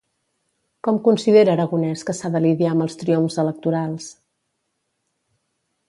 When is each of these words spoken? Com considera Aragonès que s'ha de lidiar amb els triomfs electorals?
Com 0.87 0.95
considera 1.07 1.53
Aragonès 1.57 2.05
que 2.09 2.15
s'ha 2.21 2.33
de 2.37 2.43
lidiar 2.47 2.73
amb 2.77 2.87
els 2.87 2.99
triomfs 3.03 3.39
electorals? 3.47 4.09